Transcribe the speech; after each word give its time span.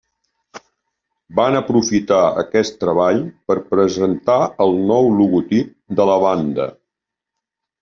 Van 1.39 1.57
aprofitar 1.59 2.21
aquest 2.43 2.79
treball 2.85 3.21
per 3.51 3.59
presentar 3.75 4.39
el 4.67 4.75
nou 4.95 5.13
logotip 5.21 5.71
de 6.01 6.11
la 6.15 6.19
banda. 6.27 6.69